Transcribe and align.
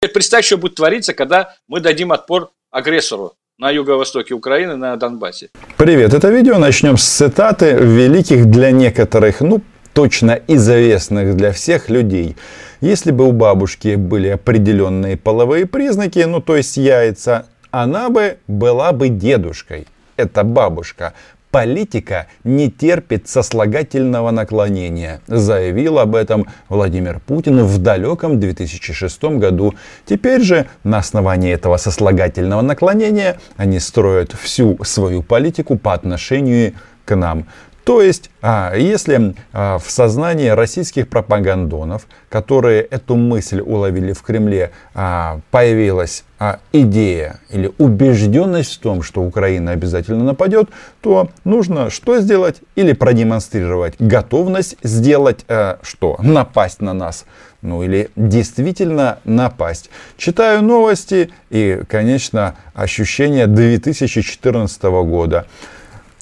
Представь, 0.00 0.44
что 0.44 0.58
будет 0.58 0.76
твориться, 0.76 1.12
когда 1.12 1.54
мы 1.66 1.80
дадим 1.80 2.12
отпор 2.12 2.50
агрессору 2.70 3.32
на 3.58 3.70
юго-востоке 3.70 4.32
Украины, 4.32 4.76
на 4.76 4.96
Донбассе. 4.96 5.50
Привет, 5.76 6.14
это 6.14 6.28
видео 6.28 6.58
начнем 6.58 6.96
с 6.96 7.02
цитаты 7.02 7.72
великих 7.72 8.46
для 8.46 8.70
некоторых, 8.70 9.40
ну, 9.40 9.60
точно 9.94 10.40
известных 10.46 11.36
для 11.36 11.50
всех 11.50 11.90
людей. 11.90 12.36
Если 12.80 13.10
бы 13.10 13.26
у 13.26 13.32
бабушки 13.32 13.96
были 13.96 14.28
определенные 14.28 15.16
половые 15.16 15.66
признаки, 15.66 16.20
ну, 16.20 16.40
то 16.40 16.56
есть 16.56 16.76
яйца, 16.76 17.46
она 17.72 18.08
бы 18.08 18.38
была 18.46 18.92
бы 18.92 19.08
дедушкой. 19.08 19.88
Это 20.16 20.44
бабушка. 20.44 21.14
Политика 21.50 22.26
не 22.44 22.70
терпит 22.70 23.26
сослагательного 23.26 24.30
наклонения, 24.30 25.22
заявил 25.26 25.98
об 25.98 26.14
этом 26.14 26.46
Владимир 26.68 27.20
Путин 27.20 27.64
в 27.64 27.78
далеком 27.78 28.38
2006 28.38 29.24
году. 29.38 29.74
Теперь 30.04 30.42
же 30.42 30.66
на 30.84 30.98
основании 30.98 31.52
этого 31.52 31.78
сослагательного 31.78 32.60
наклонения 32.60 33.38
они 33.56 33.80
строят 33.80 34.32
всю 34.32 34.78
свою 34.84 35.22
политику 35.22 35.78
по 35.78 35.94
отношению 35.94 36.74
к 37.06 37.16
нам. 37.16 37.46
То 37.88 38.02
есть, 38.02 38.30
а, 38.42 38.74
если 38.76 39.34
а, 39.54 39.78
в 39.78 39.90
сознании 39.90 40.48
российских 40.48 41.08
пропагандонов, 41.08 42.06
которые 42.28 42.82
эту 42.82 43.16
мысль 43.16 43.62
уловили 43.62 44.12
в 44.12 44.20
Кремле, 44.20 44.72
а, 44.92 45.40
появилась 45.50 46.24
идея 46.70 47.40
или 47.48 47.72
убежденность 47.78 48.74
в 48.74 48.80
том, 48.80 49.02
что 49.02 49.22
Украина 49.22 49.70
обязательно 49.70 50.22
нападет, 50.22 50.68
то 51.00 51.30
нужно 51.44 51.88
что 51.88 52.20
сделать? 52.20 52.56
Или 52.74 52.92
продемонстрировать 52.92 53.94
готовность 53.98 54.76
сделать 54.82 55.46
что? 55.80 56.18
Напасть 56.20 56.82
на 56.82 56.92
нас. 56.92 57.24
Ну 57.62 57.82
или 57.82 58.10
действительно 58.16 59.18
напасть. 59.24 59.88
Читаю 60.18 60.62
новости 60.62 61.30
и, 61.48 61.80
конечно, 61.88 62.54
ощущение 62.74 63.46
2014 63.46 64.82
года. 64.82 65.46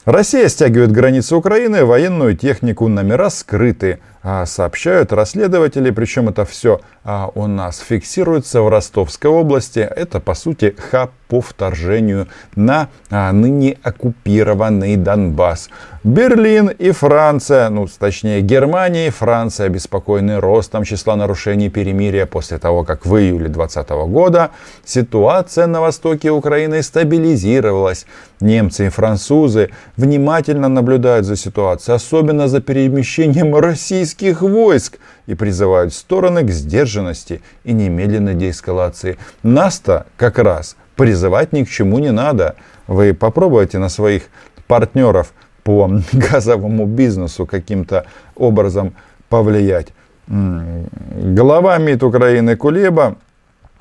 Россия 0.07 0.49
стягивает 0.49 0.93
границы 0.93 1.35
Украины, 1.35 1.85
военную 1.85 2.37
технику, 2.37 2.87
номера 2.87 3.29
скрыты, 3.29 3.99
сообщают 4.45 5.13
расследователи, 5.13 5.91
причем 5.91 6.29
это 6.29 6.45
все 6.45 6.81
а, 7.09 7.31
у 7.37 7.47
нас 7.47 7.79
фиксируется 7.79 8.63
в 8.63 8.69
Ростовской 8.69 9.31
области. 9.31 9.79
Это, 9.79 10.19
по 10.19 10.35
сути, 10.35 10.75
хаб 10.91 11.13
по 11.29 11.41
вторжению 11.41 12.27
на 12.57 12.89
а, 13.11 13.31
ныне 13.33 13.79
оккупированный 13.83 14.97
Донбасс. 14.97 15.69
Берлин 16.03 16.69
и 16.69 16.93
Франция, 16.93 17.69
ну, 17.69 17.89
точнее, 17.99 18.41
Германия 18.41 19.09
и 19.09 19.11
Франция 19.11 19.67
обеспокоены 19.67 20.41
ростом 20.41 20.85
числа 20.85 21.17
нарушений 21.17 21.69
перемирия 21.69 22.27
после 22.27 22.59
того, 22.59 22.85
как 22.85 23.07
в 23.07 23.17
июле 23.17 23.49
2020 23.49 23.91
года 24.09 24.51
ситуация 24.85 25.67
на 25.67 25.81
востоке 25.81 26.31
Украины 26.31 26.83
стабилизировалась. 26.83 28.07
Немцы 28.41 28.87
и 28.87 28.91
французы 28.91 29.71
внимательно 29.97 30.69
наблюдают 30.69 31.27
за 31.27 31.37
ситуацией, 31.37 31.97
особенно 31.97 32.47
за 32.47 32.61
перемещением 32.61 33.57
российских 33.57 34.16
войск 34.21 34.99
и 35.27 35.35
призывают 35.35 35.93
стороны 35.95 36.45
к 36.45 36.51
сдержанности 36.51 37.43
и 37.65 37.73
немедленной 37.73 38.35
деэскалации. 38.35 39.19
Нас-то 39.43 40.07
как 40.17 40.39
раз 40.39 40.77
призывать 40.97 41.53
ни 41.53 41.65
к 41.65 41.69
чему 41.69 41.99
не 41.99 42.13
надо. 42.13 42.57
Вы 42.87 43.15
попробуйте 43.15 43.79
на 43.79 43.89
своих 43.89 44.25
партнеров 44.67 45.33
по 45.63 45.91
газовому 46.13 46.87
бизнесу 46.87 47.47
каким-то 47.47 48.07
образом 48.35 48.95
повлиять. 49.29 49.89
Глава 50.29 51.79
МИД 51.79 52.03
Украины 52.03 52.57
Кулеба 52.57 53.17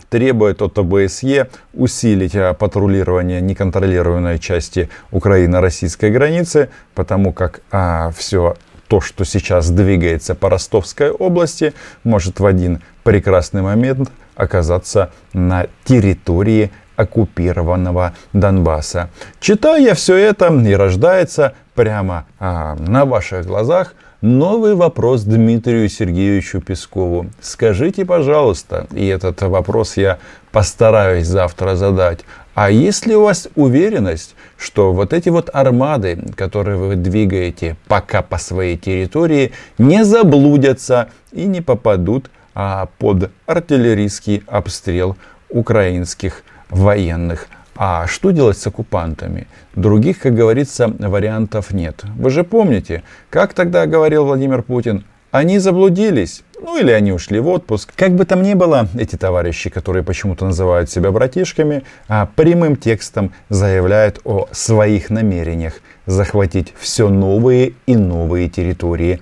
требует 0.09 0.61
от 0.61 0.77
ОБСЕ 0.77 1.49
усилить 1.73 2.35
а, 2.35 2.53
патрулирование 2.53 3.41
неконтролируемой 3.41 4.39
части 4.39 4.89
Украины-российской 5.11 6.11
границы, 6.11 6.69
потому 6.93 7.33
как 7.33 7.61
а, 7.71 8.11
все 8.15 8.55
то, 8.87 9.01
что 9.01 9.23
сейчас 9.25 9.69
двигается 9.69 10.35
по 10.35 10.49
Ростовской 10.49 11.11
области, 11.11 11.73
может 12.03 12.39
в 12.39 12.45
один 12.45 12.81
прекрасный 13.03 13.61
момент 13.61 14.11
оказаться 14.35 15.11
на 15.33 15.67
территории 15.85 16.71
оккупированного 16.95 18.13
Донбасса. 18.33 19.09
Читая 19.39 19.93
все 19.95 20.15
это, 20.15 20.47
и 20.47 20.73
рождается 20.73 21.53
прямо 21.73 22.25
а, 22.39 22.75
на 22.75 23.05
ваших 23.05 23.45
глазах 23.45 23.95
новый 24.21 24.75
вопрос 24.75 25.23
Дмитрию 25.23 25.89
Сергеевичу 25.89 26.61
Пескову. 26.61 27.27
Скажите, 27.41 28.05
пожалуйста, 28.05 28.87
и 28.91 29.05
этот 29.05 29.41
вопрос 29.41 29.97
я 29.97 30.19
постараюсь 30.51 31.27
завтра 31.27 31.75
задать, 31.75 32.21
а 32.55 32.71
есть 32.71 33.05
ли 33.05 33.15
у 33.15 33.23
вас 33.23 33.47
уверенность, 33.55 34.33
что 34.57 34.93
вот 34.93 35.13
эти 35.13 35.29
вот 35.29 35.49
армады, 35.53 36.17
которые 36.35 36.77
вы 36.77 36.95
двигаете 36.95 37.75
пока 37.87 38.21
по 38.21 38.37
своей 38.37 38.77
территории, 38.77 39.51
не 39.77 40.03
заблудятся 40.03 41.09
и 41.31 41.45
не 41.45 41.61
попадут 41.61 42.31
а, 42.55 42.87
под 42.97 43.29
артиллерийский 43.45 44.43
обстрел 44.47 45.17
украинских 45.49 46.43
военных 46.69 47.47
а 47.77 48.07
что 48.07 48.31
делать 48.31 48.57
с 48.57 48.65
оккупантами? 48.65 49.47
Других, 49.75 50.19
как 50.19 50.33
говорится, 50.33 50.87
вариантов 50.97 51.71
нет. 51.71 52.03
Вы 52.15 52.29
же 52.29 52.45
помните, 52.45 53.03
как 53.29 53.53
тогда 53.53 53.85
говорил 53.85 54.23
Владимир 54.23 54.61
Путин, 54.61 55.03
они 55.31 55.59
заблудились, 55.59 56.43
ну 56.61 56.77
или 56.77 56.91
они 56.91 57.11
ушли 57.11 57.39
в 57.39 57.47
отпуск. 57.47 57.93
Как 57.95 58.13
бы 58.13 58.25
там 58.25 58.41
ни 58.41 58.53
было, 58.53 58.87
эти 58.97 59.15
товарищи, 59.15 59.69
которые 59.69 60.03
почему-то 60.03 60.45
называют 60.45 60.89
себя 60.89 61.11
братишками, 61.11 61.83
а 62.07 62.27
прямым 62.35 62.75
текстом 62.75 63.33
заявляют 63.49 64.19
о 64.23 64.47
своих 64.51 65.09
намерениях 65.09 65.81
захватить 66.05 66.73
все 66.77 67.09
новые 67.09 67.73
и 67.85 67.95
новые 67.95 68.49
территории. 68.49 69.21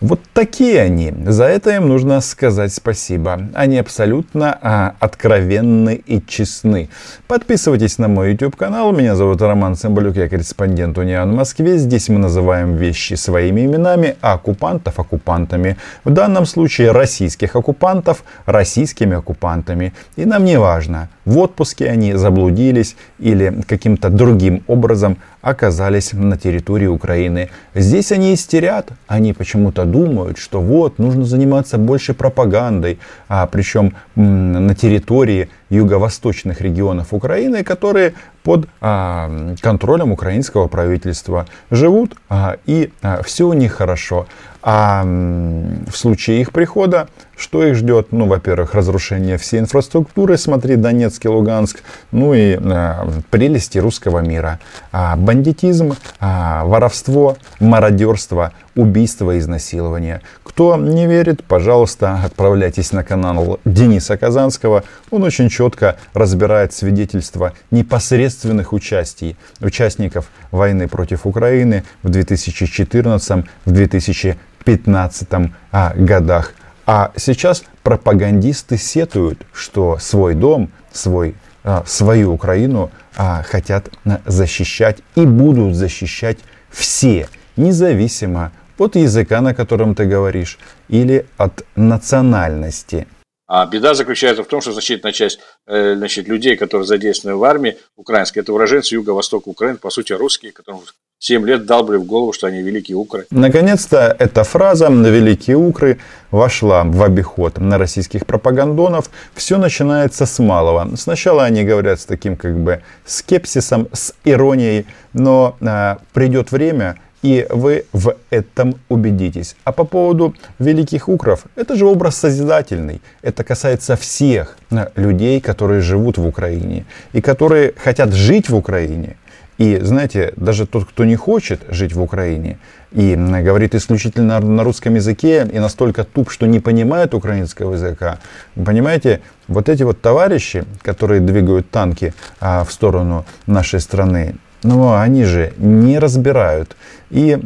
Вот 0.00 0.20
такие 0.32 0.80
они. 0.80 1.12
За 1.26 1.44
это 1.44 1.76
им 1.76 1.86
нужно 1.86 2.22
сказать 2.22 2.72
спасибо. 2.72 3.50
Они 3.52 3.76
абсолютно 3.76 4.58
а, 4.62 4.94
откровенны 4.98 5.94
и 5.94 6.22
честны. 6.26 6.88
Подписывайтесь 7.26 7.98
на 7.98 8.08
мой 8.08 8.30
YouTube 8.30 8.56
канал. 8.56 8.92
Меня 8.92 9.14
зовут 9.14 9.42
Роман 9.42 9.76
Цымбалюк, 9.76 10.16
я 10.16 10.30
корреспондент 10.30 10.96
Униан 10.96 11.30
в 11.30 11.34
Москве. 11.34 11.76
Здесь 11.76 12.08
мы 12.08 12.18
называем 12.18 12.76
вещи 12.76 13.12
своими 13.12 13.66
именами, 13.66 14.16
а 14.22 14.32
оккупантов 14.32 14.98
оккупантами. 14.98 15.76
В 16.04 16.10
данном 16.10 16.46
случае 16.46 16.92
российских 16.92 17.54
оккупантов 17.54 18.24
российскими 18.46 19.16
оккупантами. 19.16 19.92
И 20.16 20.24
нам 20.24 20.44
не 20.44 20.58
важно, 20.58 21.10
в 21.30 21.38
отпуске 21.38 21.88
они 21.88 22.14
заблудились 22.14 22.96
или 23.20 23.62
каким-то 23.68 24.10
другим 24.10 24.64
образом 24.66 25.18
оказались 25.42 26.12
на 26.12 26.36
территории 26.36 26.88
Украины. 26.88 27.50
Здесь 27.72 28.10
они 28.10 28.34
истерят, 28.34 28.90
они 29.06 29.32
почему-то 29.32 29.84
думают, 29.84 30.38
что 30.38 30.60
вот, 30.60 30.98
нужно 30.98 31.24
заниматься 31.24 31.78
больше 31.78 32.14
пропагандой, 32.14 32.98
а 33.28 33.46
причем 33.46 33.94
на 34.16 34.74
территории 34.74 35.48
юго-восточных 35.70 36.60
регионов 36.60 37.08
Украины, 37.12 37.64
которые 37.64 38.14
под 38.42 38.68
а, 38.80 39.54
контролем 39.60 40.12
украинского 40.12 40.66
правительства 40.66 41.46
живут, 41.70 42.16
а, 42.28 42.56
и 42.66 42.92
а, 43.02 43.22
все 43.22 43.46
у 43.46 43.52
них 43.52 43.72
хорошо. 43.72 44.26
А 44.62 45.04
в 45.04 45.96
случае 45.96 46.42
их 46.42 46.52
прихода, 46.52 47.08
что 47.34 47.64
их 47.64 47.76
ждет? 47.76 48.08
Ну, 48.10 48.26
во-первых, 48.26 48.74
разрушение 48.74 49.38
всей 49.38 49.60
инфраструктуры, 49.60 50.36
смотри, 50.36 50.76
Донецк 50.76 51.24
и 51.24 51.28
Луганск, 51.28 51.82
ну 52.12 52.34
и 52.34 52.58
а, 52.62 53.08
прелести 53.30 53.78
русского 53.78 54.18
мира. 54.18 54.58
А, 54.92 55.16
бандитизм, 55.16 55.94
а, 56.18 56.64
воровство, 56.66 57.38
мародерство, 57.58 58.52
убийство 58.76 59.38
изнасилование. 59.38 60.20
Кто 60.42 60.76
не 60.76 61.06
верит, 61.06 61.42
пожалуйста, 61.44 62.20
отправляйтесь 62.22 62.92
на 62.92 63.02
канал 63.02 63.60
Дениса 63.64 64.18
Казанского. 64.18 64.84
Он 65.10 65.22
очень 65.22 65.48
четко 65.60 65.96
разбирает 66.14 66.72
свидетельства 66.72 67.52
непосредственных 67.70 68.72
участий, 68.72 69.36
участников 69.60 70.30
войны 70.50 70.88
против 70.88 71.26
Украины 71.26 71.84
в 72.02 72.08
2014, 72.08 73.44
в 73.66 73.70
2015 73.70 75.28
а, 75.70 75.92
годах. 75.94 76.54
А 76.86 77.12
сейчас 77.14 77.64
пропагандисты 77.82 78.78
сетуют, 78.78 79.46
что 79.52 79.98
свой 79.98 80.34
дом, 80.34 80.70
свой, 80.92 81.34
а, 81.62 81.84
свою 81.86 82.32
Украину 82.32 82.90
а, 83.14 83.42
хотят 83.42 83.90
защищать 84.24 85.00
и 85.14 85.26
будут 85.26 85.74
защищать 85.74 86.38
все, 86.70 87.28
независимо 87.56 88.52
от 88.78 88.96
языка, 88.96 89.42
на 89.42 89.52
котором 89.52 89.94
ты 89.94 90.06
говоришь, 90.06 90.58
или 90.88 91.26
от 91.36 91.66
национальности. 91.76 93.06
А 93.52 93.66
беда 93.66 93.94
заключается 93.94 94.44
в 94.44 94.46
том, 94.46 94.60
что 94.60 94.70
значительная 94.70 95.12
часть 95.12 95.40
э, 95.66 95.96
значит, 95.96 96.28
людей, 96.28 96.56
которые 96.56 96.86
задействованы 96.86 97.36
в 97.36 97.42
армии 97.42 97.76
украинской, 97.96 98.38
это 98.38 98.52
уроженцы 98.52 98.94
юго-востока 98.94 99.48
Украины, 99.48 99.76
по 99.76 99.90
сути, 99.90 100.12
русские, 100.12 100.52
которым 100.52 100.82
7 101.18 101.44
лет 101.44 101.66
далбли 101.66 101.96
в 101.96 102.04
голову, 102.04 102.32
что 102.32 102.46
они 102.46 102.62
великие 102.62 102.96
укры. 102.96 103.26
Наконец-то 103.32 104.14
эта 104.20 104.44
фраза 104.44 104.86
«великие 104.86 105.56
укры» 105.56 105.98
вошла 106.30 106.84
в 106.84 107.02
обиход 107.02 107.58
на 107.58 107.76
российских 107.76 108.24
пропагандонов. 108.24 109.10
Все 109.34 109.58
начинается 109.58 110.26
с 110.26 110.38
малого. 110.38 110.88
Сначала 110.96 111.42
они 111.42 111.64
говорят 111.64 112.00
с 112.00 112.04
таким 112.04 112.36
как 112.36 112.56
бы 112.56 112.84
скепсисом, 113.04 113.88
с 113.92 114.14
иронией, 114.22 114.86
но 115.12 115.56
а, 115.60 115.98
придет 116.12 116.52
время, 116.52 117.00
и 117.22 117.46
вы 117.50 117.84
в 117.92 118.14
этом 118.30 118.74
убедитесь. 118.88 119.56
А 119.64 119.72
по 119.72 119.84
поводу 119.84 120.34
великих 120.58 121.08
укров, 121.08 121.44
это 121.56 121.76
же 121.76 121.86
образ 121.86 122.16
созидательный. 122.16 123.00
Это 123.22 123.44
касается 123.44 123.96
всех 123.96 124.56
а, 124.70 124.90
людей, 124.96 125.40
которые 125.40 125.80
живут 125.80 126.18
в 126.18 126.26
Украине 126.26 126.86
и 127.12 127.20
которые 127.20 127.74
хотят 127.76 128.12
жить 128.12 128.48
в 128.48 128.56
Украине. 128.56 129.16
И 129.58 129.78
знаете, 129.82 130.32
даже 130.36 130.66
тот, 130.66 130.86
кто 130.86 131.04
не 131.04 131.16
хочет 131.16 131.60
жить 131.68 131.92
в 131.92 132.00
Украине 132.00 132.58
и 132.92 133.14
говорит 133.14 133.74
исключительно 133.74 134.40
на 134.40 134.64
русском 134.64 134.94
языке 134.94 135.46
и 135.52 135.58
настолько 135.58 136.04
туп, 136.04 136.30
что 136.30 136.46
не 136.46 136.60
понимает 136.60 137.12
украинского 137.12 137.74
языка, 137.74 138.20
понимаете, 138.54 139.20
вот 139.48 139.68
эти 139.68 139.82
вот 139.82 140.00
товарищи, 140.00 140.64
которые 140.80 141.20
двигают 141.20 141.70
танки 141.70 142.14
а, 142.40 142.64
в 142.64 142.72
сторону 142.72 143.26
нашей 143.46 143.80
страны, 143.80 144.36
ну, 144.62 144.94
они 144.94 145.24
же 145.24 145.52
не 145.58 145.98
разбирают. 145.98 146.76
И, 147.10 147.38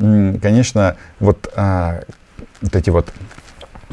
конечно, 0.42 0.96
вот, 1.20 1.52
а, 1.56 2.00
вот 2.60 2.76
эти 2.76 2.90
вот 2.90 3.12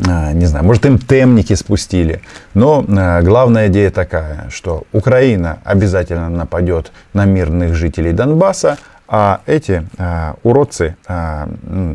а, 0.08 0.34
не 0.34 0.46
знаю, 0.46 0.66
может 0.66 0.86
им 0.86 0.98
темники 0.98 1.54
спустили. 1.54 2.22
Но 2.54 2.86
а, 2.88 3.22
главная 3.22 3.68
идея 3.68 3.92
такая, 3.92 4.50
что 4.50 4.84
Украина 4.92 5.60
обязательно 5.64 6.30
нападет 6.30 6.92
на 7.14 7.26
мирных 7.26 7.76
жителей 7.76 8.14
Донбасса, 8.14 8.78
а 9.08 9.42
эти 9.46 9.88
а, 9.98 10.36
уродцы, 10.44 10.96
а, 11.08 11.50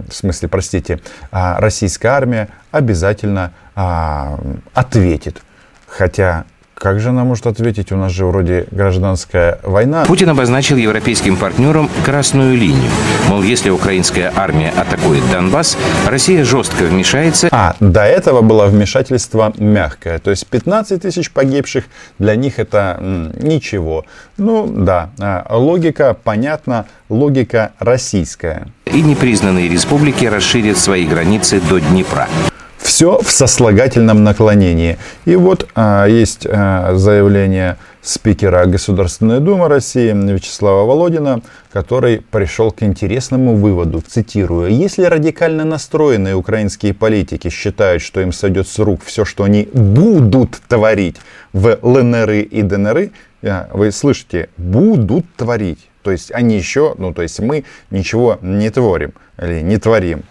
в 0.08 0.12
смысле, 0.12 0.48
простите, 0.48 1.00
а, 1.32 1.58
российская 1.58 2.08
армия 2.08 2.48
обязательно 2.70 3.52
а, 3.74 4.38
ответит. 4.74 5.42
Хотя 5.86 6.44
как 6.78 7.00
же 7.00 7.08
она 7.08 7.24
может 7.24 7.46
ответить? 7.46 7.90
У 7.90 7.96
нас 7.96 8.12
же 8.12 8.26
вроде 8.26 8.66
гражданская 8.70 9.58
война. 9.62 10.04
Путин 10.04 10.28
обозначил 10.28 10.76
европейским 10.76 11.38
партнерам 11.38 11.88
красную 12.04 12.54
линию. 12.54 12.90
Мол, 13.28 13.42
если 13.42 13.70
украинская 13.70 14.30
армия 14.36 14.74
атакует 14.76 15.22
Донбасс, 15.32 15.78
Россия 16.06 16.44
жестко 16.44 16.84
вмешается. 16.84 17.48
А, 17.50 17.76
до 17.80 18.04
этого 18.04 18.42
было 18.42 18.66
вмешательство 18.66 19.54
мягкое. 19.56 20.18
То 20.18 20.30
есть 20.30 20.46
15 20.48 21.00
тысяч 21.00 21.30
погибших, 21.30 21.84
для 22.18 22.36
них 22.36 22.58
это 22.58 22.98
м, 23.00 23.32
ничего. 23.40 24.04
Ну 24.36 24.66
да, 24.66 25.10
а, 25.18 25.56
логика 25.56 26.14
понятна, 26.22 26.84
логика 27.08 27.72
российская. 27.78 28.68
И 28.84 29.00
непризнанные 29.00 29.70
республики 29.70 30.26
расширят 30.26 30.76
свои 30.76 31.06
границы 31.06 31.58
до 31.70 31.80
Днепра. 31.80 32.28
Все 32.78 33.18
в 33.20 33.30
сослагательном 33.30 34.22
наклонении. 34.22 34.98
И 35.24 35.36
вот 35.36 35.68
а, 35.74 36.06
есть 36.06 36.46
а, 36.48 36.94
заявление 36.94 37.78
спикера 38.06 38.64
Государственной 38.66 39.40
Думы 39.40 39.68
России 39.68 40.12
Вячеслава 40.12 40.86
Володина, 40.86 41.42
который 41.72 42.20
пришел 42.20 42.70
к 42.70 42.82
интересному 42.82 43.56
выводу, 43.56 44.00
цитирую, 44.06 44.70
«Если 44.70 45.02
радикально 45.04 45.64
настроенные 45.64 46.36
украинские 46.36 46.94
политики 46.94 47.50
считают, 47.50 48.02
что 48.02 48.20
им 48.20 48.32
сойдет 48.32 48.68
с 48.68 48.78
рук 48.78 49.02
все, 49.04 49.24
что 49.24 49.44
они 49.44 49.68
будут 49.72 50.52
творить 50.68 51.16
в 51.52 51.78
ЛНР 51.82 52.30
и 52.30 52.62
ДНР, 52.62 53.10
а, 53.42 53.68
вы 53.72 53.90
слышите, 53.90 54.48
будут 54.56 55.26
творить, 55.36 55.88
то 56.02 56.12
есть 56.12 56.30
они 56.32 56.56
еще, 56.56 56.94
ну 56.98 57.12
то 57.12 57.22
есть 57.22 57.40
мы 57.40 57.64
ничего 57.90 58.38
не 58.40 58.70
творим 58.70 59.12
или 59.42 59.60
не 59.60 59.78
творим, 59.78 60.22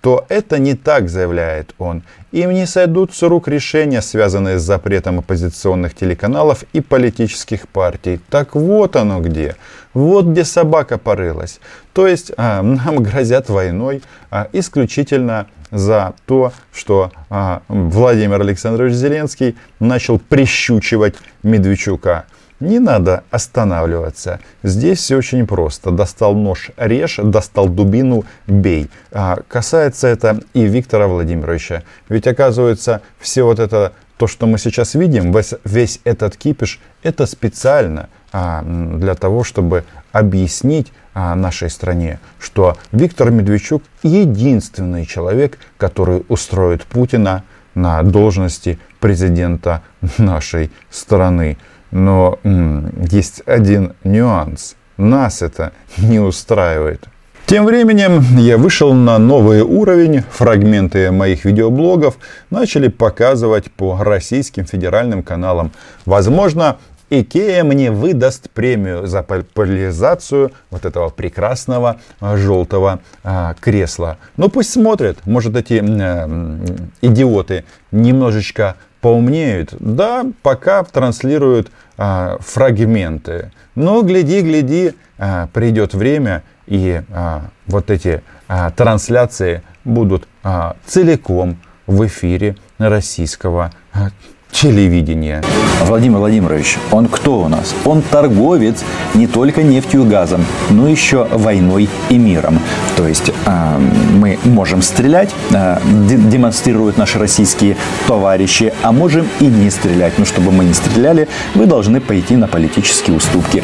то 0.00 0.24
это 0.28 0.58
не 0.58 0.74
так, 0.74 1.08
заявляет 1.08 1.74
он. 1.78 2.02
Им 2.32 2.52
не 2.52 2.66
сойдут 2.66 3.14
с 3.14 3.22
рук 3.22 3.48
решения, 3.48 4.00
связанные 4.00 4.58
с 4.58 4.62
запретом 4.62 5.18
оппозиционных 5.18 5.94
телеканалов 5.94 6.64
и 6.72 6.80
политических 6.80 7.68
партий. 7.68 8.20
Так 8.30 8.54
вот 8.54 8.96
оно 8.96 9.20
где. 9.20 9.56
Вот 9.92 10.26
где 10.26 10.44
собака 10.44 10.96
порылась. 10.96 11.60
То 11.92 12.06
есть 12.06 12.32
а, 12.36 12.62
нам 12.62 12.96
грозят 13.02 13.50
войной 13.50 14.02
а, 14.30 14.48
исключительно 14.52 15.48
за 15.70 16.14
то, 16.26 16.52
что 16.72 17.12
а, 17.28 17.62
Владимир 17.68 18.40
Александрович 18.40 18.94
Зеленский 18.94 19.56
начал 19.80 20.18
прищучивать 20.18 21.16
Медведчука. 21.42 22.24
Не 22.60 22.78
надо 22.78 23.24
останавливаться. 23.30 24.38
Здесь 24.62 24.98
все 24.98 25.16
очень 25.16 25.46
просто. 25.46 25.90
Достал 25.90 26.34
нож, 26.34 26.70
режь, 26.76 27.18
достал 27.22 27.68
дубину, 27.68 28.24
бей. 28.46 28.90
А, 29.12 29.38
касается 29.48 30.08
это 30.08 30.40
и 30.52 30.64
Виктора 30.66 31.08
Владимировича. 31.08 31.82
Ведь 32.10 32.26
оказывается, 32.26 33.00
все 33.18 33.44
вот 33.44 33.58
это, 33.58 33.92
то, 34.18 34.26
что 34.26 34.46
мы 34.46 34.58
сейчас 34.58 34.94
видим, 34.94 35.32
весь, 35.32 35.54
весь 35.64 36.00
этот 36.04 36.36
кипиш, 36.36 36.80
это 37.02 37.24
специально 37.24 38.10
а, 38.30 38.62
для 38.62 39.14
того, 39.14 39.42
чтобы 39.42 39.84
объяснить 40.12 40.92
а, 41.14 41.34
нашей 41.34 41.70
стране, 41.70 42.20
что 42.38 42.76
Виктор 42.92 43.30
Медведчук 43.30 43.82
единственный 44.02 45.06
человек, 45.06 45.58
который 45.78 46.24
устроит 46.28 46.84
Путина 46.84 47.42
на 47.74 48.02
должности 48.02 48.78
президента 49.00 49.82
нашей 50.18 50.70
страны. 50.90 51.56
Но 51.90 52.38
м, 52.44 52.92
есть 53.10 53.42
один 53.46 53.94
нюанс. 54.04 54.76
Нас 54.96 55.42
это 55.42 55.72
не 55.98 56.18
устраивает. 56.18 57.04
Тем 57.46 57.64
временем 57.64 58.22
я 58.38 58.58
вышел 58.58 58.94
на 58.94 59.18
новый 59.18 59.62
уровень. 59.62 60.22
Фрагменты 60.30 61.10
моих 61.10 61.44
видеоблогов 61.44 62.16
начали 62.50 62.86
показывать 62.86 63.72
по 63.72 63.98
российским 63.98 64.66
федеральным 64.66 65.24
каналам. 65.24 65.72
Возможно, 66.06 66.76
Икея 67.12 67.64
мне 67.64 67.90
выдаст 67.90 68.50
премию 68.50 69.08
за 69.08 69.24
популяризацию 69.24 70.52
вот 70.70 70.84
этого 70.84 71.08
прекрасного 71.08 71.98
а, 72.20 72.36
желтого 72.36 73.00
а, 73.24 73.54
кресла. 73.58 74.18
Ну 74.36 74.48
пусть 74.48 74.70
смотрят, 74.70 75.18
может 75.26 75.56
эти 75.56 75.82
э, 75.84 76.58
идиоты 77.02 77.64
немножечко 77.90 78.76
поумнеют. 79.00 79.74
Да, 79.78 80.26
пока 80.42 80.84
транслируют 80.84 81.70
а, 81.96 82.36
фрагменты. 82.40 83.52
Но 83.74 84.02
гляди, 84.02 84.42
гляди, 84.42 84.94
а, 85.18 85.48
придет 85.52 85.94
время, 85.94 86.42
и 86.66 87.02
а, 87.10 87.50
вот 87.66 87.90
эти 87.90 88.22
а, 88.48 88.70
трансляции 88.70 89.62
будут 89.84 90.28
а, 90.42 90.76
целиком 90.86 91.58
в 91.86 92.06
эфире 92.06 92.56
российского 92.78 93.72
а, 93.92 94.10
телевидения. 94.52 95.42
Владимир 95.84 96.18
Владимирович, 96.18 96.76
он 96.90 97.06
кто 97.06 97.40
у 97.40 97.48
нас? 97.48 97.74
Он 97.84 98.02
торговец 98.02 98.84
не 99.14 99.26
только 99.26 99.62
нефтью 99.62 100.04
и 100.04 100.06
газом, 100.06 100.44
но 100.70 100.88
еще 100.88 101.24
войной 101.30 101.88
и 102.08 102.18
миром. 102.18 102.60
То 102.96 103.06
есть 103.06 103.30
э, 103.30 103.78
мы 104.12 104.38
можем 104.44 104.82
стрелять, 104.82 105.34
э, 105.52 105.78
демонстрируют 105.84 106.98
наши 106.98 107.18
российские 107.18 107.76
товарищи, 108.06 108.72
а 108.82 108.92
можем 108.92 109.28
и 109.40 109.46
не 109.46 109.70
стрелять. 109.70 110.18
Но 110.18 110.24
чтобы 110.24 110.52
мы 110.52 110.64
не 110.64 110.74
стреляли, 110.74 111.28
вы 111.54 111.66
должны 111.66 112.00
пойти 112.00 112.36
на 112.36 112.46
политические 112.46 113.16
уступки. 113.16 113.62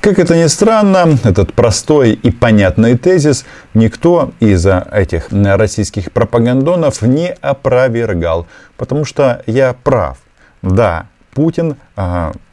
Как 0.00 0.18
это 0.18 0.34
ни 0.34 0.46
странно, 0.46 1.18
этот 1.24 1.52
простой 1.52 2.12
и 2.12 2.30
понятный 2.30 2.96
тезис 2.96 3.44
никто 3.74 4.32
из 4.40 4.66
этих 4.66 5.26
российских 5.30 6.10
пропагандонов 6.10 7.02
не 7.02 7.32
опровергал, 7.42 8.46
потому 8.78 9.04
что 9.04 9.42
я 9.46 9.74
прав. 9.74 10.16
Да, 10.62 11.06
Путин, 11.34 11.76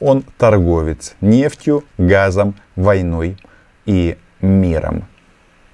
он 0.01 0.25
торговец 0.37 1.15
нефтью, 1.21 1.85
газом, 1.97 2.53
войной 2.75 3.37
и 3.85 4.17
миром. 4.41 5.07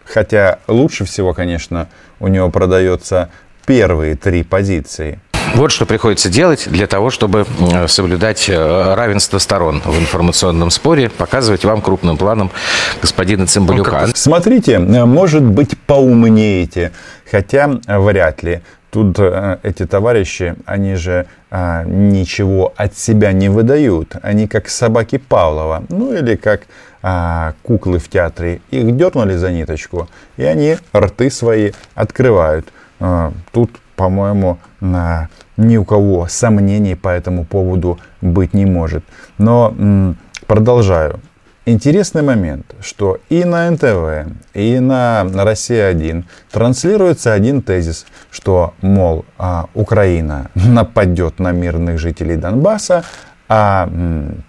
Хотя 0.05 0.59
лучше 0.67 1.05
всего, 1.05 1.33
конечно, 1.33 1.89
у 2.19 2.27
него 2.27 2.51
продается 2.51 3.29
первые 3.65 4.15
три 4.15 4.43
позиции. 4.43 5.19
Вот 5.53 5.71
что 5.71 5.85
приходится 5.85 6.29
делать 6.29 6.67
для 6.69 6.87
того, 6.87 7.09
чтобы 7.09 7.45
э, 7.59 7.87
соблюдать 7.87 8.49
э, 8.49 8.93
равенство 8.95 9.37
сторон 9.37 9.81
в 9.85 9.99
информационном 9.99 10.71
споре, 10.71 11.09
показывать 11.09 11.63
вам 11.63 11.81
крупным 11.81 12.17
планом 12.17 12.51
господина 13.01 13.45
Цымбалюка. 13.45 14.09
Смотрите, 14.15 14.79
может 14.79 15.43
быть, 15.43 15.77
поумнеете, 15.77 16.91
хотя 17.29 17.79
вряд 17.87 18.43
ли. 18.43 18.61
Тут 18.89 19.17
э, 19.17 19.57
эти 19.63 19.87
товарищи, 19.87 20.55
они 20.65 20.93
же 20.93 21.25
а, 21.49 21.83
ничего 21.83 22.73
от 22.77 22.97
себя 22.97 23.31
не 23.31 23.49
выдают. 23.49 24.15
Они 24.21 24.47
как 24.47 24.69
собаки 24.69 25.17
Павлова, 25.17 25.83
ну 25.89 26.13
или 26.13 26.35
как 26.35 26.61
а, 27.03 27.53
куклы 27.63 27.99
в 27.99 28.07
театре. 28.07 28.61
Их 28.71 28.95
дернули 28.95 29.35
за 29.35 29.51
ниточку, 29.51 30.09
и 30.37 30.43
они 30.43 30.77
рты 30.95 31.29
свои 31.29 31.71
открывают. 31.95 32.67
А, 32.99 33.33
тут, 33.51 33.69
по-моему, 33.95 34.57
ни 34.81 35.77
у 35.77 35.85
кого 35.85 36.27
сомнений 36.27 36.95
по 36.95 37.09
этому 37.09 37.45
поводу 37.45 37.99
быть 38.21 38.53
не 38.53 38.65
может. 38.65 39.03
Но 39.37 40.15
продолжаю. 40.47 41.19
Интересный 41.65 42.23
момент, 42.23 42.75
что 42.81 43.19
и 43.29 43.45
на 43.45 43.71
НТВ, 43.71 44.29
и 44.53 44.79
на 44.79 45.23
Россия-1 45.23 46.25
транслируется 46.51 47.31
один 47.31 47.61
тезис, 47.61 48.05
что, 48.31 48.73
мол, 48.81 49.23
а, 49.37 49.67
Украина 49.73 50.51
нападет 50.55 51.39
на 51.39 51.53
мирных 51.53 51.99
жителей 51.99 52.35
Донбасса, 52.35 53.05
а 53.47 53.89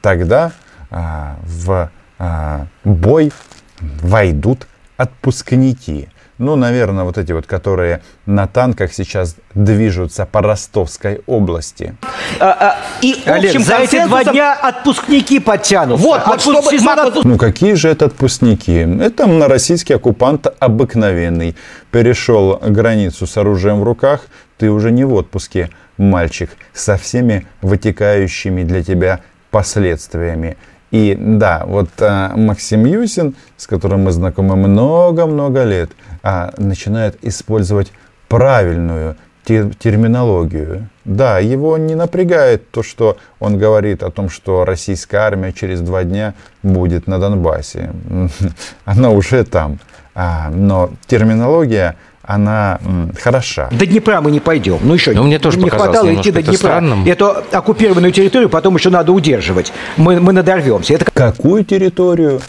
тогда 0.03 0.51
а, 0.91 1.37
в 1.45 1.89
а, 2.19 2.67
бой 2.83 3.33
войдут 3.81 4.67
отпускники. 4.97 6.09
Ну, 6.38 6.57
наверное, 6.57 7.05
вот 7.05 7.17
эти 7.17 7.31
вот, 7.31 7.47
которые 7.47 8.03
на 8.26 8.49
танках 8.49 8.93
сейчас 8.93 9.37
движутся 9.55 10.26
по 10.26 10.43
Ростовской 10.43 11.23
области. 11.26 11.95
А, 12.41 12.50
а, 12.50 12.76
и 13.03 13.23
Олег, 13.25 13.61
за 13.61 13.76
эти 13.76 14.05
два 14.05 14.25
дня 14.25 14.53
отпускники 14.55 15.38
подтянут. 15.38 16.00
Вот, 16.00 16.26
вот 16.26 16.41
чтобы 16.41 16.62
сезон 16.71 16.99
отпуск... 16.99 17.25
Ну, 17.25 17.38
какие 17.38 17.75
же 17.75 17.88
это 17.88 18.07
отпускники? 18.07 18.73
Это 19.00 19.26
на 19.26 19.47
российский 19.47 19.95
оккупант 19.95 20.49
обыкновенный. 20.59 21.55
Перешел 21.93 22.59
границу 22.61 23.29
с 23.29 23.37
оружием 23.37 23.81
в 23.81 23.85
руках, 23.85 24.23
ты 24.59 24.71
уже 24.71 24.91
не 24.91 25.05
в 25.05 25.14
отпуске, 25.14 25.71
мальчик, 25.99 26.50
со 26.73 26.97
всеми 26.97 27.47
вытекающими 27.62 28.64
для 28.64 28.83
тебя 28.83 29.21
последствиями. 29.53 30.57
И 30.95 31.17
да, 31.19 31.65
вот 31.67 31.89
а, 31.99 32.37
Максим 32.37 32.85
Юсин, 32.85 33.35
с 33.57 33.67
которым 33.67 34.05
мы 34.05 34.13
знакомы 34.13 34.55
много-много 34.55 35.65
лет, 35.65 35.91
а, 36.23 36.55
начинает 36.57 37.19
использовать 37.23 37.91
правильную 38.29 39.17
терминологию. 39.45 40.89
Да, 41.05 41.41
его 41.41 41.77
не 41.79 41.97
напрягает 41.97 42.71
то, 42.71 42.85
что 42.85 43.17
он 43.41 43.59
говорит 43.59 44.05
о 44.05 44.13
том, 44.13 44.29
что 44.29 44.65
российская 44.65 45.17
армия 45.17 45.53
через 45.53 45.81
два 45.81 46.05
дня 46.05 46.35
будет 46.63 47.09
на 47.09 47.19
Донбассе. 47.19 47.91
Она 48.85 49.11
уже 49.11 49.43
там. 49.43 49.81
А, 50.15 50.49
но 50.49 50.91
терминология 51.09 51.97
она 52.26 52.78
м, 52.85 53.12
хороша. 53.21 53.69
До 53.71 53.87
Днепра 53.87 54.21
мы 54.21 54.31
не 54.31 54.40
пойдем. 54.40 54.78
Ну 54.83 54.95
еще 54.95 55.12
Но 55.12 55.23
мне 55.25 55.38
тоже 55.38 55.59
не 55.59 55.71
хватало 55.71 56.14
идти 56.14 56.31
до 56.31 56.43
Днепра. 56.43 56.57
Странным. 56.57 57.07
Эту 57.07 57.37
оккупированную 57.52 58.12
территорию 58.12 58.49
потом 58.49 58.76
еще 58.76 58.90
надо 58.90 59.12
удерживать. 59.12 59.73
Мы, 59.97 60.21
мы 60.21 60.33
надорвемся. 60.33 60.95
Это... 60.95 61.07
Какую 61.12 61.64
территорию? 61.64 62.40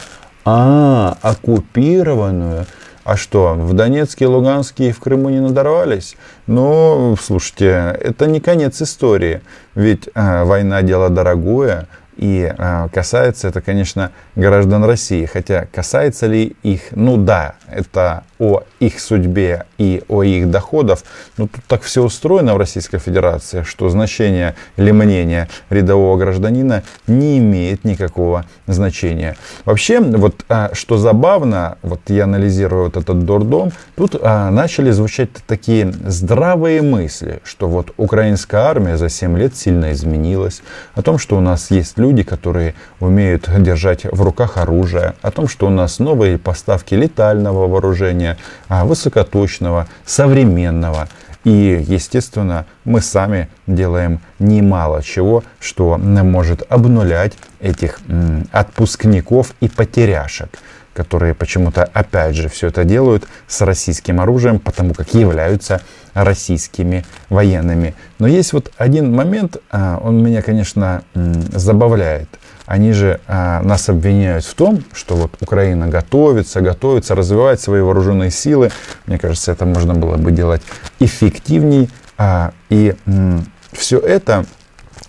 А, 0.46 1.17
оккупированную. 1.22 2.65
А 3.03 3.17
что, 3.17 3.53
в 3.53 3.74
Донецке, 3.74 4.25
Луганске 4.25 4.89
и 4.89 4.91
в 4.91 5.00
Крыму 5.00 5.29
не 5.29 5.39
надорвались? 5.39 6.15
Ну, 6.48 7.15
слушайте, 7.22 7.96
это 8.01 8.25
не 8.25 8.39
конец 8.39 8.82
истории. 8.82 9.41
Ведь 9.75 10.10
э, 10.15 10.44
война 10.44 10.82
дело 10.82 11.10
дорогое, 11.10 11.88
и 12.17 12.53
э, 12.57 12.88
касается 12.93 13.48
это, 13.48 13.62
конечно, 13.62 14.12
граждан 14.36 14.84
России. 14.86 15.25
Хотя 15.25 15.67
касается 15.72 16.27
ли 16.27 16.55
их, 16.63 16.81
ну 16.91 17.17
да, 17.17 17.55
это 17.69 18.24
о 18.39 18.63
их 18.79 19.00
судьбе 19.00 19.65
и 19.77 20.03
о 20.07 20.24
их 20.24 20.50
доходах. 20.50 21.00
Но 21.38 21.48
тут 21.48 21.63
так 21.67 21.81
все 21.84 22.03
устроено 22.03 22.53
в 22.55 22.57
Российской 22.57 23.00
Федерации, 23.00 23.63
что 23.63 23.89
значение 23.89 24.55
или 24.77 24.91
мнение 24.91 25.50
рядового 25.69 26.17
гражданина 26.17 26.84
не 27.07 27.38
имеет 27.39 27.84
никакого 27.84 28.45
значения. 28.67 29.36
Вообще, 29.65 30.00
вот 30.00 30.45
э, 30.50 30.69
что 30.74 30.98
забавно, 30.98 31.77
вот 31.81 32.01
я 32.07 32.25
анализирую 32.25 32.86
вот 32.86 32.98
этот 32.98 33.25
дурдом, 33.25 33.72
тут 33.95 34.15
э, 34.15 34.50
начали 34.50 34.91
звучать 34.91 35.29
такие 35.48 35.91
здравые 36.05 36.81
мысли, 36.81 37.39
что 37.43 37.67
вот 37.67 37.91
украинская 37.98 38.62
армия 38.62 38.98
за 38.98 39.10
7 39.10 39.38
лет 39.38 39.55
сильно 39.55 39.91
изменилась, 39.91 40.62
о 40.93 41.01
том, 41.01 41.17
что 41.17 41.38
у 41.38 41.41
нас 41.41 41.72
есть 41.72 41.98
люди, 41.98 42.05
которые 42.24 42.76
умеют 43.00 43.50
держать 43.62 44.06
в 44.06 44.22
руках 44.22 44.58
оружие, 44.58 45.14
о 45.22 45.32
том, 45.32 45.48
что 45.48 45.68
у 45.68 45.70
нас 45.70 46.00
новые 46.00 46.38
поставки 46.38 46.94
летального 46.94 47.68
вооружения, 47.68 48.38
а, 48.68 48.86
высокоточного, 48.86 49.88
современного. 50.06 51.08
И, 51.44 51.84
естественно, 51.88 52.66
мы 52.86 53.02
сами 53.02 53.50
делаем 53.68 54.20
немало 54.40 55.04
чего, 55.04 55.44
что 55.60 55.98
может 55.98 56.64
обнулять 56.70 57.34
этих 57.60 58.00
отпускников 58.52 59.54
и 59.62 59.70
потеряшек 59.70 60.50
которые 60.96 61.34
почему-то 61.34 61.84
опять 61.84 62.36
же 62.36 62.48
все 62.48 62.68
это 62.68 62.86
делают 62.86 63.28
с 63.48 63.62
российским 63.62 64.22
оружием, 64.22 64.60
потому 64.60 64.94
как 64.94 65.14
являются 65.14 65.82
российскими 66.14 67.06
военными. 67.30 67.94
Но 68.18 68.28
есть 68.28 68.54
вот 68.54 68.72
один 68.78 69.14
момент, 69.14 69.58
а, 69.70 70.00
он 70.02 70.24
меня, 70.24 70.42
конечно, 70.42 71.04
забавляет. 71.14 72.30
Они 72.66 72.94
же 72.94 73.20
а, 73.28 73.62
нас 73.62 73.90
обвиняют 73.90 74.46
в 74.46 74.54
том, 74.56 74.84
что 74.94 75.16
вот 75.16 75.32
Украина 75.42 75.90
готовится, 75.90 76.62
готовится, 76.62 77.14
развивает 77.14 77.60
свои 77.60 77.82
вооруженные 77.82 78.32
силы. 78.32 78.72
Мне 79.06 79.20
кажется, 79.20 79.52
это 79.52 79.66
можно 79.66 79.94
было 79.94 80.16
бы 80.16 80.32
делать 80.32 80.62
эффективней. 81.00 81.90
А, 82.18 82.54
и 82.70 82.96
все 83.74 84.00
это 84.00 84.46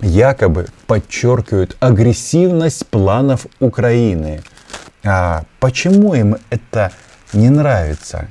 якобы 0.00 0.66
подчеркивает 0.88 1.76
агрессивность 1.78 2.88
планов 2.88 3.46
Украины– 3.60 4.42
а 5.06 5.44
почему 5.60 6.14
им 6.14 6.36
это 6.50 6.92
не 7.32 7.48
нравится? 7.50 8.28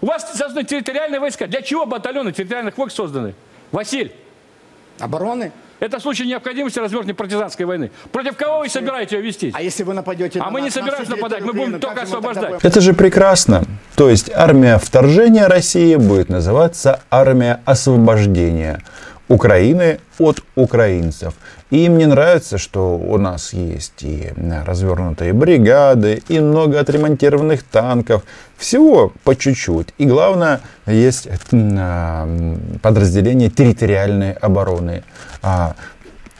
У 0.00 0.06
вас 0.06 0.32
созданы 0.36 0.64
территориальные 0.64 1.20
войска. 1.20 1.46
Для 1.46 1.62
чего 1.62 1.86
батальоны 1.86 2.32
территориальных 2.32 2.78
войск 2.78 2.96
созданы? 2.96 3.34
Василь. 3.72 4.12
Обороны? 4.98 5.52
Это 5.80 6.00
случай 6.00 6.26
необходимости 6.26 6.78
развернутой 6.80 7.14
партизанской 7.14 7.64
войны. 7.64 7.92
Против 8.10 8.36
кого 8.36 8.60
вы 8.60 8.68
собираетесь 8.68 9.12
ее 9.12 9.22
вести? 9.22 9.52
А 9.54 9.62
если 9.62 9.84
вы 9.84 9.94
нападете 9.94 10.40
А 10.40 10.46
на 10.46 10.50
мы 10.50 10.60
не 10.60 10.70
собираемся 10.70 11.12
нападать, 11.12 11.42
мы 11.42 11.52
будем 11.52 11.78
только 11.78 12.02
освобождать. 12.02 12.64
Это 12.64 12.80
же 12.80 12.94
прекрасно. 12.94 13.62
То 13.94 14.10
есть 14.10 14.30
армия 14.34 14.78
вторжения 14.78 15.46
России 15.46 15.94
будет 15.94 16.30
называться 16.30 17.00
армия 17.10 17.60
освобождения 17.64 18.82
Украины 19.28 20.00
от 20.18 20.42
украинцев. 20.56 21.34
И 21.70 21.84
им 21.84 21.98
не 21.98 22.06
нравится, 22.06 22.56
что 22.56 22.96
у 22.96 23.18
нас 23.18 23.52
есть 23.52 24.02
и 24.02 24.32
развернутые 24.66 25.32
бригады, 25.32 26.22
и 26.28 26.40
много 26.40 26.80
отремонтированных 26.80 27.62
танков. 27.62 28.22
Всего 28.56 29.12
по 29.24 29.36
чуть-чуть. 29.36 29.88
И 29.98 30.06
главное, 30.06 30.60
есть 30.86 31.28
а, 31.52 32.26
подразделение 32.80 33.50
территориальной 33.50 34.32
обороны. 34.32 35.04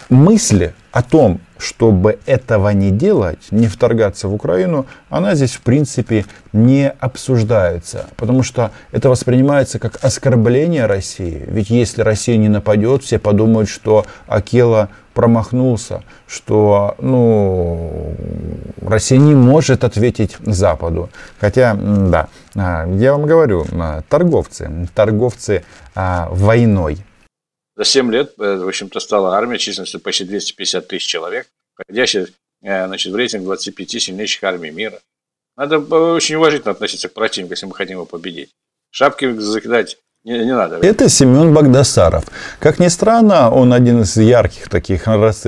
Мысли 0.08 0.74
о 0.90 1.02
том, 1.02 1.40
чтобы 1.58 2.18
этого 2.24 2.70
не 2.70 2.90
делать, 2.90 3.48
не 3.50 3.66
вторгаться 3.66 4.28
в 4.28 4.34
Украину, 4.34 4.86
она 5.10 5.34
здесь 5.34 5.52
в 5.52 5.60
принципе 5.60 6.24
не 6.52 6.88
обсуждается. 6.88 8.06
Потому 8.16 8.42
что 8.42 8.70
это 8.90 9.10
воспринимается 9.10 9.78
как 9.78 10.02
оскорбление 10.02 10.86
России. 10.86 11.44
Ведь 11.46 11.68
если 11.68 12.02
Россия 12.02 12.38
не 12.38 12.48
нападет, 12.48 13.02
все 13.02 13.18
подумают, 13.18 13.68
что 13.68 14.06
Акела 14.26 14.88
промахнулся, 15.12 16.04
что 16.26 16.94
ну, 17.00 18.14
Россия 18.80 19.18
не 19.18 19.34
может 19.34 19.84
ответить 19.84 20.36
Западу. 20.40 21.10
Хотя, 21.40 21.74
да, 21.74 22.28
а, 22.54 22.86
я 22.94 23.12
вам 23.12 23.26
говорю, 23.26 23.66
а, 23.72 24.02
торговцы, 24.08 24.88
торговцы 24.94 25.64
а, 25.94 26.28
войной, 26.30 26.98
за 27.78 27.84
7 27.84 28.10
лет, 28.10 28.34
э, 28.38 28.56
в 28.56 28.66
общем-то, 28.66 28.98
стала 28.98 29.36
армия 29.36 29.56
численностью 29.56 30.00
почти 30.00 30.24
250 30.24 30.88
тысяч 30.88 31.06
человек, 31.06 31.46
входящая 31.74 32.26
э, 32.62 32.86
значит, 32.86 33.12
в 33.12 33.16
рейтинг 33.16 33.44
25 33.44 34.02
сильнейших 34.02 34.42
армий 34.42 34.72
мира. 34.72 35.00
Надо 35.56 35.76
э, 35.76 35.78
очень 35.78 36.34
уважительно 36.34 36.72
относиться 36.72 37.08
к 37.08 37.14
противнику, 37.14 37.52
если 37.52 37.66
мы 37.66 37.74
хотим 37.74 37.98
его 37.98 38.04
победить. 38.04 38.50
Шапки 38.90 39.30
закидать 39.38 39.96
не, 40.28 40.44
не 40.44 40.54
надо. 40.54 40.76
Это 40.82 41.08
Семен 41.08 41.54
Багдасаров. 41.54 42.24
Как 42.58 42.78
ни 42.78 42.88
странно, 42.88 43.50
он 43.50 43.72
один 43.72 44.02
из 44.02 44.16
ярких 44.16 44.68
таких 44.68 45.04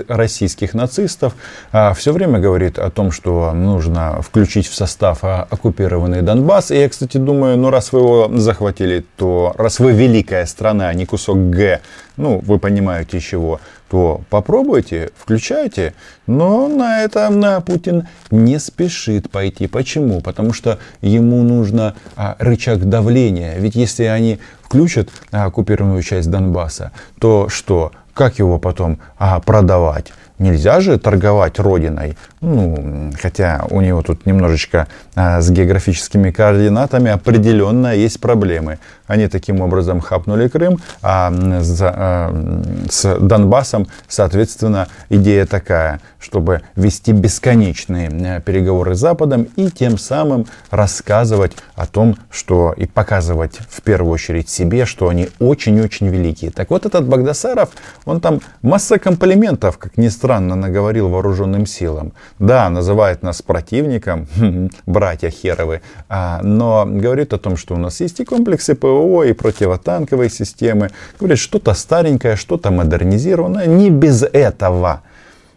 российских 0.09 0.75
нацистов. 0.75 1.35
А, 1.73 1.93
Все 1.93 2.13
время 2.13 2.39
говорит 2.39 2.79
о 2.79 2.91
том, 2.91 3.13
что 3.13 3.53
нужно 3.53 4.23
включить 4.23 4.67
в 4.67 4.75
состав 4.75 5.19
а, 5.23 5.47
оккупированный 5.51 6.23
Донбасс. 6.23 6.71
И 6.71 6.79
я, 6.79 6.89
кстати, 6.89 7.19
думаю, 7.19 7.59
ну 7.59 7.71
раз 7.71 7.93
вы 7.93 8.01
его 8.01 8.31
захватили, 8.39 9.05
то 9.17 9.55
раз 9.59 9.81
вы 9.81 9.93
великая 9.93 10.47
страна, 10.47 10.89
а 10.89 10.95
не 10.95 11.05
кусок 11.05 11.51
Г, 11.51 11.81
ну, 12.17 12.41
вы 12.45 12.59
понимаете 12.59 13.21
чего, 13.21 13.61
то 13.91 14.21
попробуйте, 14.31 15.11
включайте. 15.19 15.95
Но 16.29 16.69
на 16.69 17.03
это 17.03 17.29
на 17.29 17.61
Путин 17.61 18.07
не 18.31 18.61
спешит 18.61 19.29
пойти. 19.31 19.67
Почему? 19.67 20.21
Потому 20.21 20.53
что 20.53 20.79
ему 21.03 21.43
нужно 21.43 21.97
а, 22.15 22.37
рычаг 22.39 22.89
давления. 22.89 23.59
Ведь 23.59 23.75
если 23.75 24.05
они 24.05 24.39
включат 24.63 25.09
а, 25.33 25.47
оккупированную 25.47 26.03
часть 26.03 26.31
Донбасса, 26.31 26.93
то 27.19 27.49
что? 27.49 27.91
Как 28.15 28.39
его 28.39 28.61
потом 28.61 29.01
а, 29.19 29.41
продавать? 29.41 30.13
Нельзя 30.39 30.81
же 30.81 30.99
торговать 30.99 31.59
родиной. 31.59 32.17
Ну, 32.41 33.13
хотя 33.21 33.67
у 33.71 33.83
него 33.83 34.03
тут 34.03 34.25
немножечко 34.25 34.89
а, 35.15 35.41
с 35.43 35.51
географическими 35.51 36.31
координатами 36.31 37.11
определенно 37.11 37.95
есть 37.95 38.21
проблемы. 38.21 38.79
Они 39.11 39.27
таким 39.27 39.61
образом 39.61 40.01
хапнули 40.01 40.47
Крым, 40.47 40.79
а 41.03 41.33
с 41.61 43.19
Донбассом, 43.21 43.89
соответственно, 44.07 44.87
идея 45.09 45.47
такая, 45.47 46.01
чтобы 46.21 46.63
вести 46.77 47.11
бесконечные 47.11 48.41
переговоры 48.47 48.95
с 48.95 49.01
Западом 49.01 49.49
и 49.57 49.69
тем 49.69 49.99
самым 49.99 50.47
рассказывать 50.71 51.53
о 51.75 51.87
том, 51.87 52.17
что 52.31 52.73
и 52.77 52.87
показывать 52.87 53.59
в 53.69 53.83
первую 53.83 54.13
очередь 54.13 54.49
себе, 54.49 54.87
что 54.87 55.09
они 55.09 55.29
очень-очень 55.41 56.07
великие. 56.07 56.53
Так 56.53 56.71
вот 56.71 56.87
этот 56.87 57.09
Багдасаров, 57.09 57.71
он 58.05 58.21
там 58.21 58.41
масса 58.63 59.01
комплиментов, 59.01 59.79
как 59.79 59.97
ни 59.97 60.07
странно, 60.07 60.55
наговорил 60.55 61.09
вооруженным 61.09 61.67
силам. 61.67 62.13
Да, 62.39 62.71
называет 62.71 63.25
нас 63.25 63.43
противником, 63.43 64.29
братья 64.87 65.31
херовы, 65.31 65.81
а, 66.09 66.41
но 66.45 66.87
говорит 66.87 67.33
о 67.33 67.39
том, 67.39 67.57
что 67.57 67.75
у 67.75 67.79
нас 67.79 67.99
есть 68.01 68.21
и 68.21 68.25
комплексы 68.25 68.77
ПВО, 69.01 69.25
и 69.25 69.33
противотанковые 69.33 70.31
системы. 70.31 70.91
Говорит, 71.19 71.39
что-то 71.39 71.75
старенькое, 71.75 72.37
что-то 72.37 72.71
модернизированное. 72.71 73.67
Не 73.67 73.91
без 73.91 74.23
этого. 74.23 75.03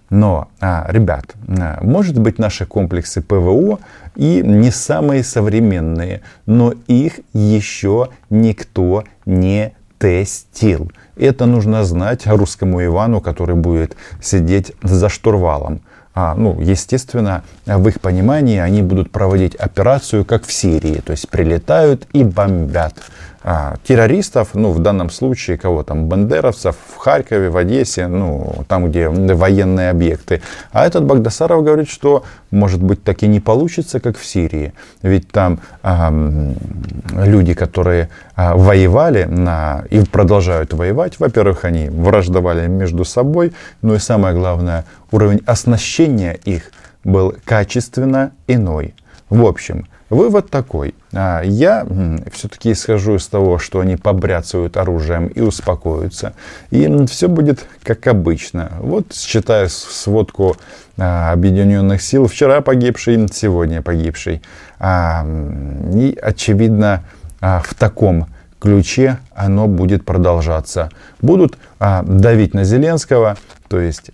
Но, 0.10 0.48
а, 0.60 0.86
ребят, 0.90 1.26
а, 1.48 1.80
может 1.82 2.20
быть 2.20 2.40
наши 2.40 2.66
комплексы 2.66 3.22
ПВО 3.22 3.80
и 4.16 4.42
не 4.44 4.72
самые 4.72 5.24
современные, 5.24 6.22
но 6.46 6.74
их 6.88 7.20
еще 7.34 8.10
никто 8.30 9.04
не 9.26 9.74
тестил. 9.98 10.92
Это 11.16 11.46
нужно 11.46 11.84
знать 11.84 12.28
русскому 12.28 12.84
Ивану, 12.84 13.22
который 13.22 13.56
будет 13.56 13.96
сидеть 14.22 14.74
за 14.84 15.10
штурвалом. 15.10 15.82
А, 16.16 16.36
ну, 16.36 16.62
естественно, 16.62 17.44
в 17.66 17.88
их 17.88 18.00
понимании 18.00 18.60
они 18.60 18.84
будут 18.84 19.10
проводить 19.10 19.56
операцию 19.56 20.26
как 20.26 20.46
в 20.46 20.54
Сирии, 20.54 21.02
то 21.04 21.12
есть 21.12 21.28
прилетают 21.28 22.08
и 22.14 22.24
бомбят 22.24 22.94
а, 23.46 23.76
террористов, 23.84 24.50
ну, 24.54 24.72
в 24.72 24.80
данном 24.80 25.10
случае, 25.10 25.58
кого 25.58 25.84
там, 25.84 26.08
бандеровцев 26.08 26.78
в 26.96 26.98
Харькове, 26.98 27.50
в 27.50 27.58
Одессе, 27.58 28.08
ну, 28.08 28.64
там, 28.70 28.90
где 28.90 29.10
военные 29.10 29.90
объекты. 29.90 30.42
А 30.72 30.86
этот 30.86 31.04
Багдасаров 31.04 31.62
говорит, 31.62 31.90
что, 31.90 32.24
может 32.52 32.82
быть, 32.82 33.04
так 33.04 33.22
и 33.22 33.28
не 33.28 33.42
получится, 33.42 34.00
как 34.00 34.18
в 34.18 34.26
Сирии. 34.26 34.74
Ведь 35.02 35.28
там 35.28 35.60
э, 35.84 36.54
люди, 37.26 37.54
которые 37.54 38.10
э, 38.38 38.54
воевали 38.54 39.26
на, 39.26 39.84
и 39.90 40.00
продолжают 40.06 40.74
воевать, 40.74 41.20
во-первых, 41.20 41.66
они 41.66 41.90
враждовали 41.90 42.68
между 42.68 43.04
собой, 43.04 43.52
ну 43.82 43.96
и 43.96 44.00
самое 44.00 44.34
главное, 44.34 44.86
уровень 45.12 45.42
оснащения 45.46 46.40
их 46.46 46.72
был 47.04 47.36
качественно 47.44 48.32
иной. 48.48 48.96
В 49.30 49.46
общем, 49.46 49.86
Вывод 50.14 50.52
такой. 50.52 50.94
А, 51.12 51.42
я 51.42 51.88
все-таки 52.32 52.72
исхожу 52.72 53.16
из 53.16 53.26
того, 53.28 53.58
что 53.58 53.80
они 53.80 53.96
побряцают 53.96 54.78
оружием 54.78 55.26
и 55.26 55.42
успокоятся. 55.42 56.34
И 56.70 56.88
все 57.08 57.28
будет 57.28 57.66
как 57.82 58.06
обычно. 58.06 58.72
Вот 58.80 59.14
считая 59.14 59.68
сводку 59.70 60.56
а, 60.98 61.32
объединенных 61.32 62.02
сил, 62.04 62.28
вчера 62.28 62.62
погибший, 62.62 63.28
сегодня 63.34 63.82
погибший. 63.82 64.44
А, 64.80 65.26
и 65.96 66.16
очевидно 66.22 67.04
в 67.42 67.74
таком 67.78 68.28
ключе 68.60 69.18
оно 69.34 69.68
будет 69.68 70.06
продолжаться. 70.06 70.90
Будут 71.22 71.58
давить 71.80 72.54
на 72.54 72.64
Зеленского, 72.64 73.36
то 73.68 73.80
есть 73.82 74.12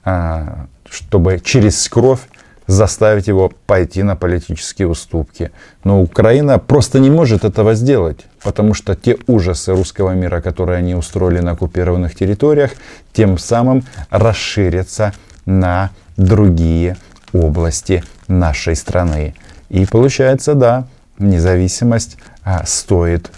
чтобы 0.89 1.39
через 1.43 1.87
кровь 1.87 2.21
заставить 2.69 3.27
его 3.27 3.51
пойти 3.65 4.03
на 4.03 4.15
политические 4.15 4.88
уступки. 4.88 5.49
Но 5.83 6.01
Украина 6.01 6.59
просто 6.59 6.99
не 6.99 7.09
может 7.09 7.43
этого 7.43 7.73
сделать, 7.73 8.27
потому 8.43 8.75
что 8.75 8.95
те 8.95 9.17
ужасы 9.25 9.71
русского 9.71 10.11
мира, 10.11 10.39
которые 10.39 10.77
они 10.77 10.93
устроили 10.93 11.39
на 11.39 11.51
оккупированных 11.51 12.13
территориях, 12.13 12.71
тем 13.11 13.39
самым 13.39 13.83
расширятся 14.11 15.13
на 15.47 15.89
другие 16.15 16.97
области 17.33 18.03
нашей 18.27 18.75
страны. 18.75 19.33
И 19.69 19.88
получается, 19.88 20.53
да, 20.53 20.85
независимость 21.17 22.17
а, 22.43 22.67
стоит 22.67 23.31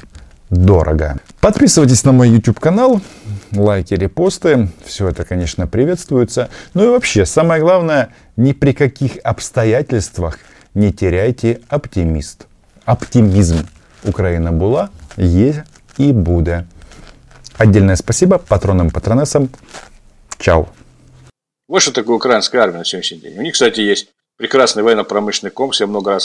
дорого. 0.50 1.20
Подписывайтесь 1.40 2.04
на 2.04 2.12
мой 2.12 2.30
YouTube 2.30 2.60
канал, 2.60 3.00
лайки, 3.52 3.94
репосты. 3.94 4.70
Все 4.86 5.10
это, 5.10 5.24
конечно, 5.24 5.68
приветствуется. 5.68 6.50
Ну 6.74 6.84
и 6.84 6.88
вообще, 6.88 7.26
самое 7.26 7.62
главное, 7.62 8.14
ни 8.38 8.54
при 8.54 8.74
каких 8.74 9.18
обстоятельствах 9.24 10.40
не 10.74 10.92
теряйте 10.94 11.62
оптимист. 11.70 12.48
Оптимизм. 12.86 13.68
Украина 14.04 14.52
была, 14.52 14.90
есть 15.16 15.60
и 15.98 16.12
будет. 16.12 16.66
Отдельное 17.58 17.96
спасибо 17.96 18.40
патронам-патронессам. 18.40 19.50
Чао. 20.40 20.68
Вот 21.68 21.82
что 21.82 21.94
такое 21.94 22.16
украинская 22.16 22.62
армия 22.64 22.80
на 22.80 22.86
сегодняшний 22.86 23.20
день. 23.20 23.38
У 23.38 23.42
них, 23.42 23.54
кстати, 23.54 23.82
есть 23.82 24.10
прекрасный 24.38 24.82
военно-промышленный 24.82 25.52
комплекс. 25.52 25.80
Я 25.80 25.88
много 25.88 26.12
раз 26.12 26.20